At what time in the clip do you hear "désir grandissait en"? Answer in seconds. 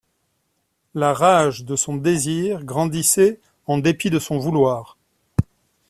1.95-3.77